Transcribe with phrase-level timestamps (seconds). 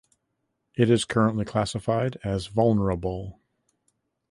[0.73, 3.39] It is currently classified as vulnerable.